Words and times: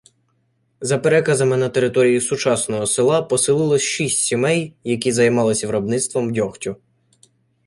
За 0.79 0.97
переказами 0.97 1.57
на 1.57 1.69
території 1.69 2.21
сучасного 2.21 2.87
села 2.87 3.21
поселилось 3.21 3.81
шість 3.81 4.17
сімей, 4.19 4.73
які 4.83 5.11
займались 5.11 5.63
виробництвом 5.63 6.33
дьогтю. 6.33 6.75